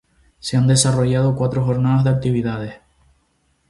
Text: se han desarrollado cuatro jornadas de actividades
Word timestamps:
se 0.39 0.57
han 0.57 0.65
desarrollado 0.65 1.35
cuatro 1.35 1.63
jornadas 1.63 2.03
de 2.05 2.09
actividades 2.09 2.73